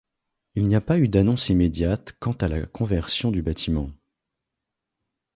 Il 0.55 0.65
n'y 0.67 0.73
a 0.73 0.81
pas 0.81 0.97
eu 0.97 1.07
d'annonce 1.09 1.49
immédiate 1.49 2.15
quant 2.17 2.31
à 2.33 2.47
la 2.47 2.65
conversion 2.65 3.29
du 3.29 3.43
bâtiment. 3.43 3.91